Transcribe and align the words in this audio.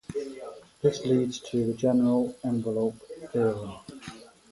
This 0.81 1.05
leads 1.05 1.39
to 1.41 1.63
the 1.63 1.73
general 1.75 2.35
envelope 2.43 2.95
theorem. 3.31 3.73